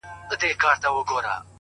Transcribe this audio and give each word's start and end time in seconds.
پرېږدی 0.27 0.47
په 0.59 0.65
اور 0.65 0.75
يې 0.75 0.87
اوربل 0.87 1.07
مه 1.09 1.13
ورانوی٫ 1.15 1.39